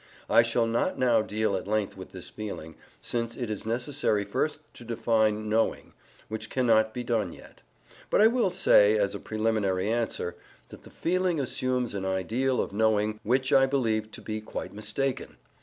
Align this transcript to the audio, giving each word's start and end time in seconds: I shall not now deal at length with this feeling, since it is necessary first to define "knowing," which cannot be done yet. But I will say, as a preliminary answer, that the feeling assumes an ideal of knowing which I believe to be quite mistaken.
I 0.31 0.41
shall 0.41 0.65
not 0.65 0.97
now 0.97 1.21
deal 1.21 1.55
at 1.55 1.67
length 1.67 1.95
with 1.95 2.11
this 2.11 2.27
feeling, 2.31 2.73
since 3.01 3.37
it 3.37 3.51
is 3.51 3.67
necessary 3.67 4.25
first 4.25 4.61
to 4.73 4.83
define 4.83 5.47
"knowing," 5.47 5.93
which 6.27 6.49
cannot 6.49 6.91
be 6.91 7.03
done 7.03 7.33
yet. 7.33 7.61
But 8.09 8.19
I 8.19 8.25
will 8.25 8.49
say, 8.49 8.97
as 8.97 9.13
a 9.13 9.19
preliminary 9.19 9.91
answer, 9.93 10.35
that 10.69 10.81
the 10.81 10.89
feeling 10.89 11.39
assumes 11.39 11.93
an 11.93 12.05
ideal 12.05 12.59
of 12.61 12.73
knowing 12.73 13.19
which 13.21 13.53
I 13.53 13.67
believe 13.67 14.09
to 14.13 14.23
be 14.23 14.41
quite 14.41 14.73
mistaken. 14.73 15.37